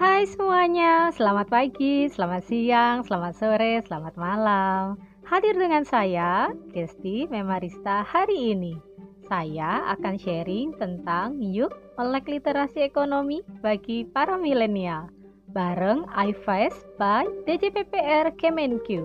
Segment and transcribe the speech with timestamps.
[0.00, 4.96] Hai semuanya, selamat pagi, selamat siang, selamat sore, selamat malam.
[5.28, 8.80] Hadir dengan saya, Desti Memarista hari ini.
[9.28, 15.12] Saya akan sharing tentang yuk melek literasi ekonomi bagi para milenial
[15.52, 19.04] bareng iFast by DJPPR Kemenq.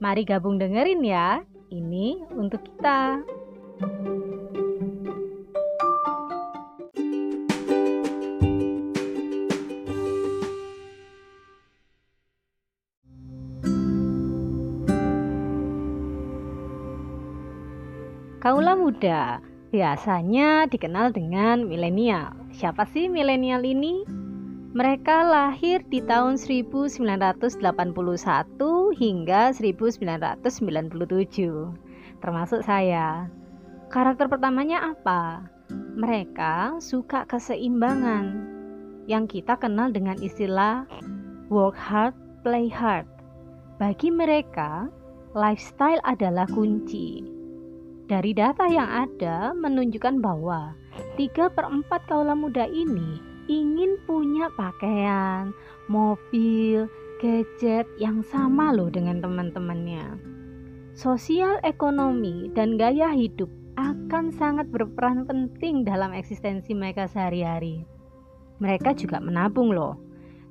[0.00, 3.20] Mari gabung dengerin ya, ini untuk kita.
[18.42, 19.38] Kaula muda
[19.70, 22.34] biasanya dikenal dengan milenial.
[22.50, 24.02] Siapa sih milenial ini?
[24.74, 27.62] Mereka lahir di tahun 1981
[28.98, 30.58] hingga 1997,
[32.18, 33.30] termasuk saya.
[33.94, 35.46] Karakter pertamanya apa?
[35.94, 38.42] Mereka suka keseimbangan
[39.06, 40.82] yang kita kenal dengan istilah
[41.46, 43.06] work hard, play hard.
[43.78, 44.90] Bagi mereka,
[45.30, 47.31] lifestyle adalah kunci
[48.12, 50.76] dari data yang ada menunjukkan bahwa
[51.16, 53.16] 3 per 4 kaula muda ini
[53.48, 55.56] ingin punya pakaian,
[55.88, 56.92] mobil,
[57.24, 60.20] gadget yang sama loh dengan teman-temannya.
[60.92, 63.48] Sosial ekonomi dan gaya hidup
[63.80, 67.88] akan sangat berperan penting dalam eksistensi mereka sehari-hari.
[68.60, 69.96] Mereka juga menabung loh.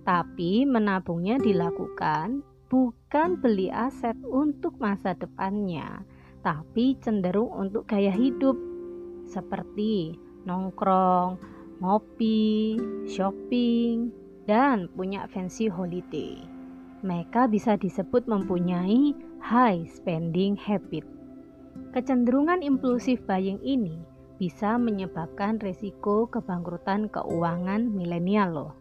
[0.01, 2.41] Tapi menabungnya dilakukan
[2.73, 6.01] bukan beli aset untuk masa depannya,
[6.41, 8.57] tapi cenderung untuk gaya hidup
[9.29, 11.37] seperti nongkrong,
[11.79, 14.09] ngopi, shopping,
[14.49, 16.41] dan punya fancy holiday.
[17.01, 21.05] Mereka bisa disebut mempunyai high spending habit.
[21.95, 23.97] Kecenderungan impulsif buying ini
[24.37, 28.73] bisa menyebabkan risiko kebangkrutan keuangan milenial loh.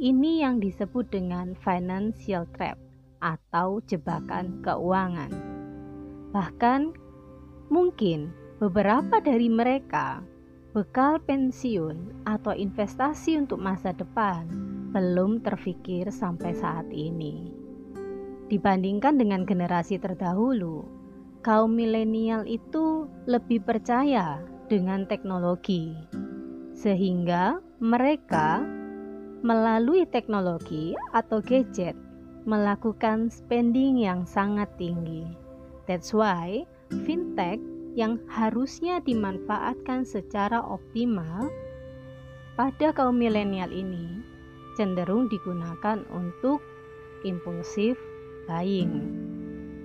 [0.00, 2.80] Ini yang disebut dengan financial trap
[3.20, 5.51] atau jebakan keuangan.
[6.32, 6.96] Bahkan
[7.68, 10.24] mungkin beberapa dari mereka
[10.72, 14.48] bekal pensiun atau investasi untuk masa depan
[14.92, 17.52] belum terfikir sampai saat ini.
[18.48, 20.84] Dibandingkan dengan generasi terdahulu,
[21.44, 25.92] kaum milenial itu lebih percaya dengan teknologi,
[26.76, 28.64] sehingga mereka
[29.44, 31.96] melalui teknologi atau gadget
[32.44, 35.41] melakukan spending yang sangat tinggi.
[35.86, 36.64] That's why
[37.04, 37.58] fintech
[37.92, 41.52] yang harusnya dimanfaatkan secara optimal
[42.56, 44.22] pada kaum milenial ini
[44.76, 46.64] cenderung digunakan untuk
[47.28, 48.00] impulsif
[48.48, 49.12] buying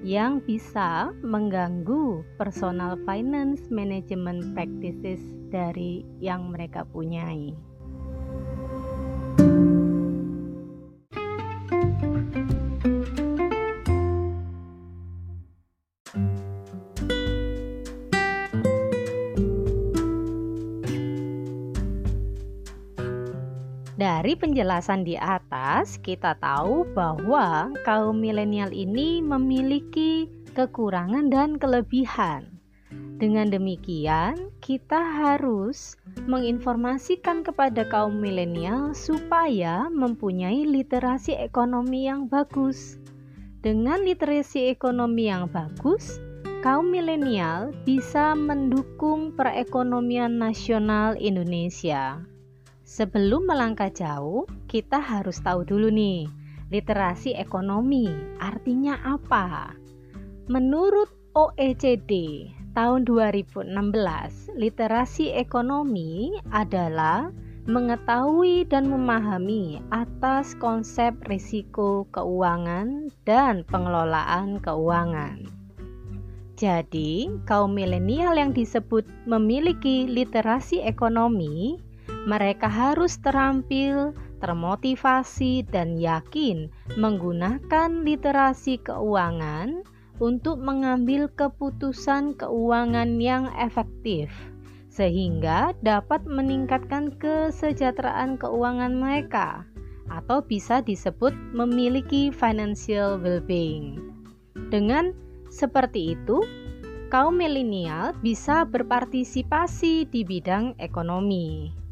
[0.06, 5.20] yang bisa mengganggu personal finance management practices
[5.50, 7.52] dari yang mereka punyai.
[24.18, 30.26] Dari penjelasan di atas, kita tahu bahwa kaum milenial ini memiliki
[30.58, 32.50] kekurangan dan kelebihan.
[33.22, 42.98] Dengan demikian, kita harus menginformasikan kepada kaum milenial supaya mempunyai literasi ekonomi yang bagus.
[43.62, 46.18] Dengan literasi ekonomi yang bagus,
[46.66, 52.18] kaum milenial bisa mendukung perekonomian nasional Indonesia.
[52.88, 56.24] Sebelum melangkah jauh, kita harus tahu dulu nih,
[56.72, 58.08] literasi ekonomi
[58.40, 59.76] artinya apa?
[60.48, 63.76] Menurut OECD tahun 2016,
[64.56, 67.28] literasi ekonomi adalah
[67.68, 75.44] mengetahui dan memahami atas konsep risiko keuangan dan pengelolaan keuangan.
[76.56, 81.84] Jadi, kaum milenial yang disebut memiliki literasi ekonomi
[82.28, 84.12] mereka harus terampil,
[84.44, 86.68] termotivasi, dan yakin
[87.00, 89.88] menggunakan literasi keuangan
[90.20, 94.28] untuk mengambil keputusan keuangan yang efektif,
[94.92, 99.64] sehingga dapat meningkatkan kesejahteraan keuangan mereka,
[100.12, 104.04] atau bisa disebut memiliki financial well-being.
[104.68, 105.16] Dengan
[105.48, 106.44] seperti itu,
[107.08, 111.87] kaum milenial bisa berpartisipasi di bidang ekonomi.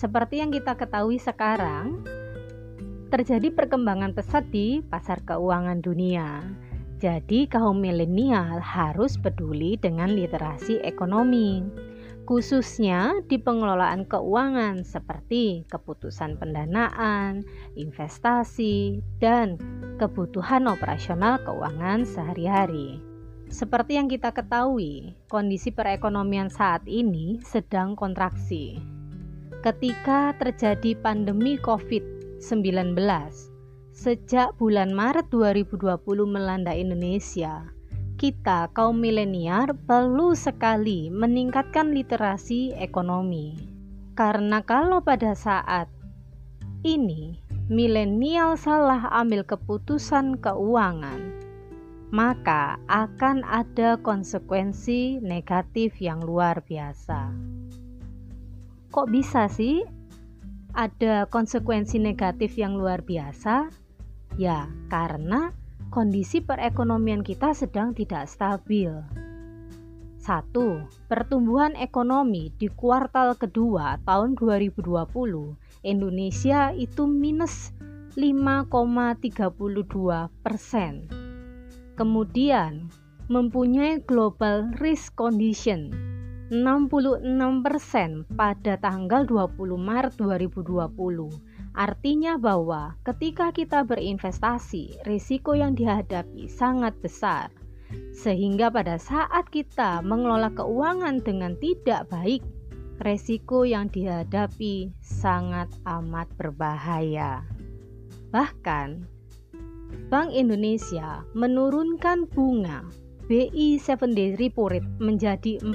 [0.00, 2.00] Seperti yang kita ketahui sekarang,
[3.12, 6.40] terjadi perkembangan pesat di pasar keuangan dunia.
[6.96, 11.60] Jadi, kaum milenial harus peduli dengan literasi ekonomi,
[12.24, 17.44] khususnya di pengelolaan keuangan seperti keputusan pendanaan,
[17.76, 19.60] investasi, dan
[20.00, 23.04] kebutuhan operasional keuangan sehari-hari.
[23.52, 28.99] Seperti yang kita ketahui, kondisi perekonomian saat ini sedang kontraksi.
[29.60, 32.96] Ketika terjadi pandemi COVID-19,
[33.92, 37.68] sejak bulan Maret 2020 melanda Indonesia,
[38.16, 43.60] kita kaum milenial perlu sekali meningkatkan literasi ekonomi.
[44.16, 45.92] Karena kalau pada saat
[46.80, 47.36] ini
[47.68, 51.36] milenial salah ambil keputusan keuangan,
[52.08, 57.28] maka akan ada konsekuensi negatif yang luar biasa.
[58.90, 59.86] Kok bisa sih
[60.74, 63.70] ada konsekuensi negatif yang luar biasa?
[64.34, 65.54] Ya, karena
[65.94, 68.90] kondisi perekonomian kita sedang tidak stabil.
[70.18, 70.26] 1.
[71.06, 74.82] Pertumbuhan ekonomi di kuartal kedua tahun 2020
[75.86, 77.70] Indonesia itu minus
[78.18, 81.06] 5,32 persen.
[81.94, 82.90] Kemudian
[83.30, 86.09] mempunyai global risk condition
[86.50, 87.22] 66
[87.62, 96.98] persen pada tanggal 20 Maret 2020 Artinya bahwa ketika kita berinvestasi, risiko yang dihadapi sangat
[96.98, 97.54] besar.
[98.10, 102.42] Sehingga pada saat kita mengelola keuangan dengan tidak baik,
[103.06, 107.46] risiko yang dihadapi sangat amat berbahaya.
[108.34, 109.06] Bahkan,
[110.10, 112.82] Bank Indonesia menurunkan bunga
[113.30, 115.70] BI 7 day repo rate menjadi 4%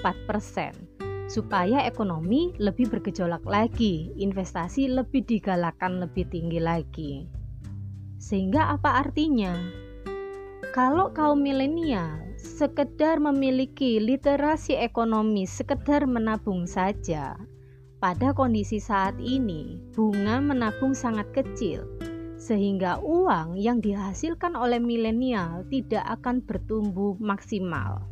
[1.31, 7.31] supaya ekonomi lebih bergejolak lagi, investasi lebih digalakkan lebih tinggi lagi.
[8.19, 9.55] Sehingga apa artinya?
[10.75, 17.39] Kalau kaum milenial sekedar memiliki literasi ekonomi, sekedar menabung saja,
[18.03, 21.87] pada kondisi saat ini bunga menabung sangat kecil,
[22.45, 28.05] sehingga uang yang dihasilkan oleh milenial tidak akan bertumbuh maksimal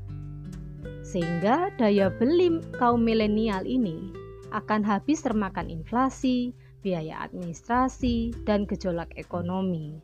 [1.03, 4.09] sehingga daya beli kaum milenial ini
[4.55, 6.53] akan habis termakan inflasi,
[6.85, 9.97] biaya administrasi, dan gejolak ekonomi.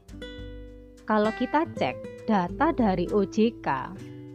[1.05, 3.67] Kalau kita cek data dari OJK,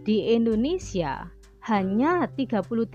[0.07, 1.31] di Indonesia
[1.67, 2.93] hanya 38%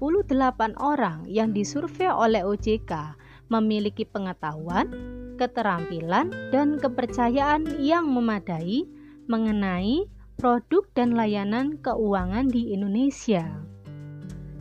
[0.77, 3.17] orang yang disurvei oleh OJK
[3.49, 4.93] memiliki pengetahuan
[5.41, 8.85] keterampilan, dan kepercayaan yang memadai
[9.25, 10.05] mengenai
[10.37, 13.49] produk dan layanan keuangan di Indonesia.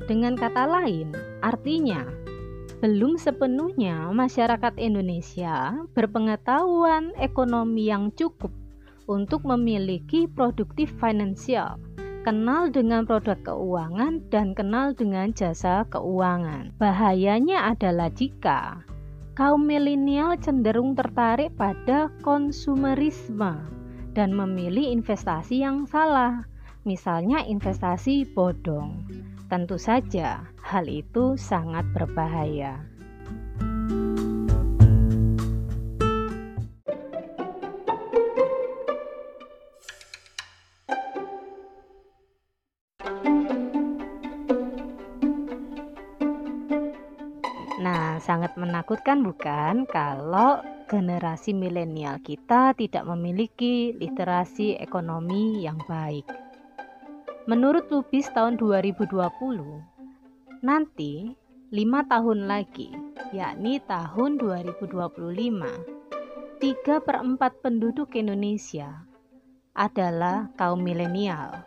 [0.07, 1.11] Dengan kata lain,
[1.43, 2.07] artinya
[2.79, 8.55] belum sepenuhnya masyarakat Indonesia berpengetahuan ekonomi yang cukup
[9.11, 11.75] untuk memiliki produktif finansial,
[12.29, 16.69] kenal dengan produk keuangan, dan kenal dengan jasa keuangan.
[16.77, 18.85] Bahayanya adalah jika
[19.33, 23.65] kaum milenial cenderung tertarik pada konsumerisme
[24.13, 26.45] dan memilih investasi yang salah,
[26.85, 29.09] misalnya investasi bodong.
[29.49, 32.77] Tentu saja, hal itu sangat berbahaya.
[48.19, 50.59] Sangat menakutkan bukan kalau
[50.91, 56.27] generasi milenial kita tidak memiliki literasi ekonomi yang baik.
[57.49, 59.09] Menurut Lubis tahun 2020,
[60.61, 61.33] nanti
[61.73, 62.93] lima tahun lagi,
[63.33, 65.97] yakni tahun 2025,
[66.59, 69.05] 3 per 4 penduduk Indonesia
[69.77, 71.63] adalah kaum milenial.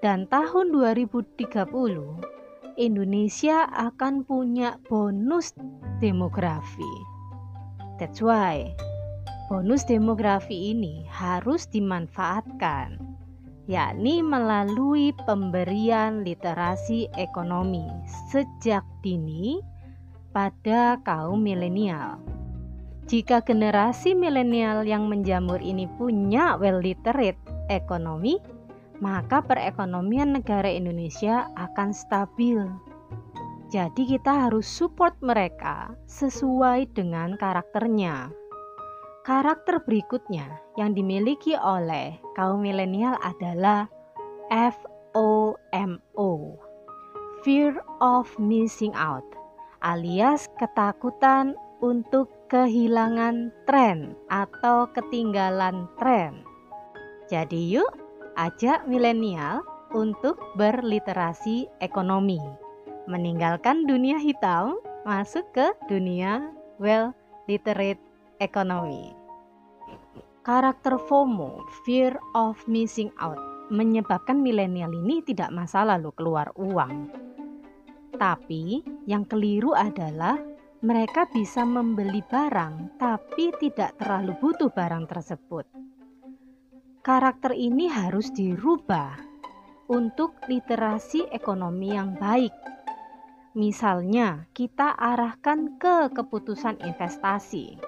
[0.00, 1.44] Dan tahun 2030,
[2.80, 5.52] Indonesia akan punya bonus
[6.00, 6.94] demografi.
[8.00, 8.72] That's why
[9.52, 12.96] bonus demografi ini harus dimanfaatkan,
[13.68, 17.84] yakni melalui pemberian literasi ekonomi
[18.32, 19.60] sejak dini
[20.32, 22.16] pada kaum milenial.
[23.12, 27.36] Jika generasi milenial yang menjamur ini punya well literate
[27.68, 28.40] ekonomi,
[29.00, 32.60] maka perekonomian negara Indonesia akan stabil.
[33.72, 38.28] Jadi kita harus support mereka sesuai dengan karakternya.
[39.24, 43.86] Karakter berikutnya yang dimiliki oleh kaum milenial adalah
[44.50, 46.30] FOMO,
[47.46, 49.22] fear of missing out,
[49.86, 56.42] alias ketakutan untuk kehilangan tren atau ketinggalan tren.
[57.30, 58.09] Jadi yuk
[58.40, 59.60] ajak milenial
[59.92, 62.40] untuk berliterasi ekonomi,
[63.04, 66.48] meninggalkan dunia hitam, masuk ke dunia
[66.80, 67.12] well
[67.44, 68.00] literate
[68.40, 69.12] economy.
[70.40, 73.36] Karakter FOMO, fear of missing out,
[73.68, 77.12] menyebabkan milenial ini tidak masalah loh keluar uang.
[78.16, 80.40] Tapi yang keliru adalah
[80.80, 85.89] mereka bisa membeli barang tapi tidak terlalu butuh barang tersebut.
[87.00, 89.16] Karakter ini harus dirubah
[89.88, 92.52] untuk literasi ekonomi yang baik.
[93.56, 97.80] Misalnya, kita arahkan ke keputusan investasi.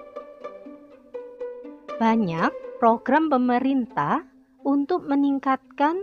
[2.01, 4.25] Banyak program pemerintah
[4.65, 6.01] untuk meningkatkan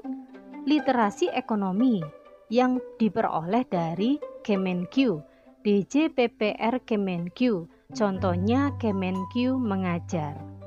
[0.71, 1.99] literasi ekonomi
[2.47, 5.19] yang diperoleh dari Kemenq,
[5.67, 10.60] DJPPR Kemenq, contohnya Kemenq mengajar.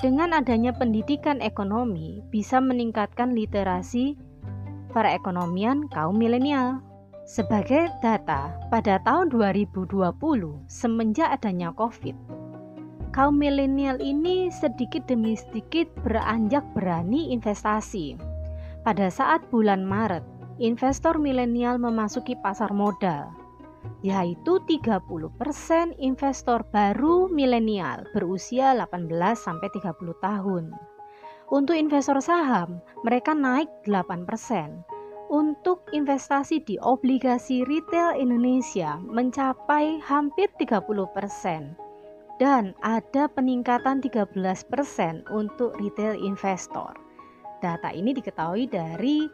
[0.00, 4.16] Dengan adanya pendidikan ekonomi bisa meningkatkan literasi
[4.96, 6.80] perekonomian kaum milenial.
[7.28, 10.16] Sebagai data, pada tahun 2020,
[10.72, 12.16] semenjak adanya COVID,
[13.12, 18.16] kaum milenial ini sedikit demi sedikit beranjak berani investasi.
[18.80, 20.24] Pada saat bulan Maret,
[20.64, 23.28] investor milenial memasuki pasar modal,
[24.00, 25.28] yaitu 30%
[26.00, 30.72] investor baru milenial berusia 18 sampai 30 tahun.
[31.50, 34.24] Untuk investor saham, mereka naik 8%.
[35.30, 41.78] Untuk investasi di obligasi retail Indonesia mencapai hampir 30%
[42.42, 44.66] dan ada peningkatan 13%
[45.30, 46.96] untuk retail investor.
[47.60, 49.28] Data ini diketahui dari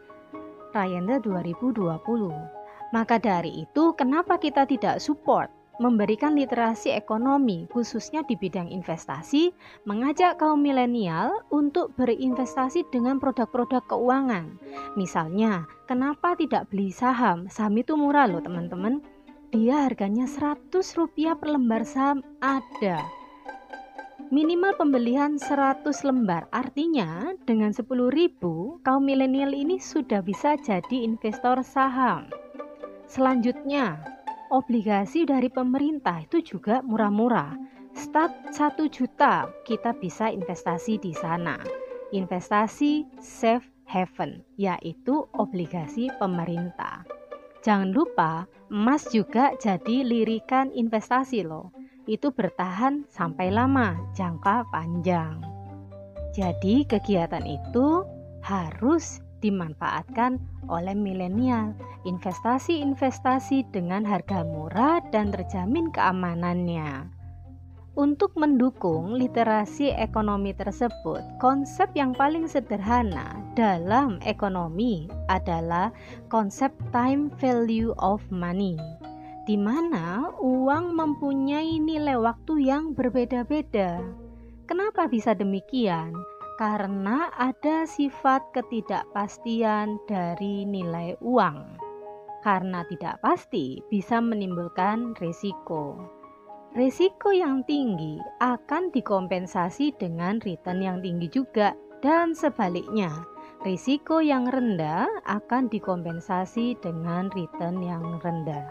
[0.75, 2.56] Rayanda 2020.
[2.95, 9.53] Maka dari itu, kenapa kita tidak support memberikan literasi ekonomi, khususnya di bidang investasi,
[9.85, 14.57] mengajak kaum milenial untuk berinvestasi dengan produk-produk keuangan.
[14.97, 17.45] Misalnya, kenapa tidak beli saham?
[17.49, 19.05] Saham itu murah loh teman-teman.
[19.53, 22.99] Dia harganya 100 rupiah per lembar saham ada.
[24.27, 32.27] Minimal pembelian 100 lembar, artinya dengan 10.000 kaum milenial ini sudah bisa jadi investor saham.
[33.07, 34.03] Selanjutnya,
[34.51, 37.55] obligasi dari pemerintah itu juga murah-murah.
[37.95, 41.57] Start 1 juta kita bisa investasi di sana.
[42.11, 47.07] Investasi safe haven yaitu obligasi pemerintah.
[47.63, 51.71] Jangan lupa emas juga jadi lirikan investasi loh.
[52.07, 55.39] Itu bertahan sampai lama, jangka panjang.
[56.35, 58.03] Jadi kegiatan itu
[58.45, 61.77] harus dimanfaatkan oleh milenial.
[62.07, 67.17] Investasi-investasi dengan harga murah dan terjamin keamanannya.
[67.97, 75.89] Untuk mendukung literasi ekonomi tersebut, konsep yang paling sederhana dalam ekonomi adalah
[76.29, 78.77] konsep time value of money,
[79.49, 83.97] di mana uang mempunyai nilai waktu yang berbeda-beda.
[84.69, 86.13] Kenapa bisa demikian?
[86.57, 91.77] Karena ada sifat ketidakpastian dari nilai uang.
[92.41, 96.01] Karena tidak pasti bisa menimbulkan risiko.
[96.73, 103.09] Risiko yang tinggi akan dikompensasi dengan return yang tinggi juga dan sebaliknya.
[103.65, 108.69] Risiko yang rendah akan dikompensasi dengan return yang rendah.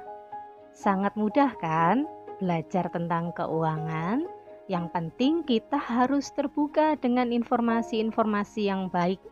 [0.70, 2.06] Sangat mudah kan
[2.38, 4.35] belajar tentang keuangan?
[4.66, 9.23] Yang penting kita harus terbuka dengan informasi-informasi yang baik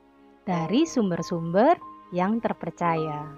[0.47, 1.75] dari sumber-sumber
[2.15, 3.35] yang terpercaya.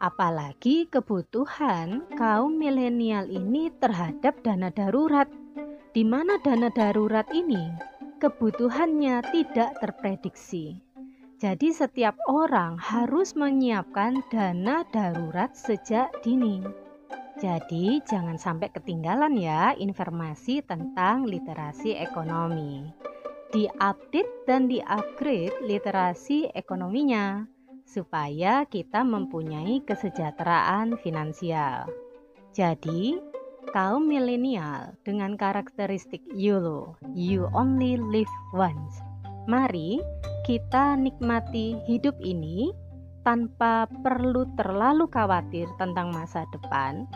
[0.00, 5.28] Apalagi kebutuhan kaum milenial ini terhadap dana darurat,
[5.92, 7.72] di mana dana darurat ini
[8.16, 10.80] kebutuhannya tidak terprediksi.
[11.36, 16.85] Jadi, setiap orang harus menyiapkan dana darurat sejak dini.
[17.36, 22.88] Jadi, jangan sampai ketinggalan ya informasi tentang literasi ekonomi.
[23.52, 27.44] Diupdate dan diupgrade literasi ekonominya
[27.84, 31.86] supaya kita mempunyai kesejahteraan finansial.
[32.56, 33.20] Jadi,
[33.68, 38.96] kaum milenial dengan karakteristik YOLO, you only live once.
[39.44, 40.00] Mari
[40.48, 42.72] kita nikmati hidup ini
[43.26, 47.10] tanpa perlu terlalu khawatir tentang masa depan.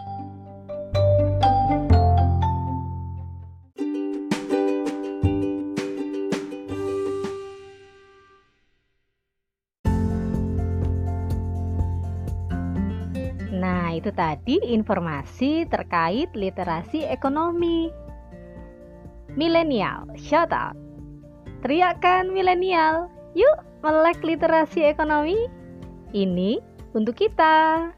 [13.55, 17.87] Nah, itu tadi informasi terkait literasi ekonomi.
[19.39, 20.75] Milenial, shout out.
[21.63, 23.07] Teriakan milenial,
[23.39, 25.60] yuk melek literasi ekonomi.
[26.11, 26.59] Ini
[26.93, 27.91] untuk kita.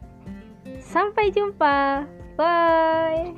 [0.82, 2.04] Sampai jumpa.
[2.36, 3.32] Bye.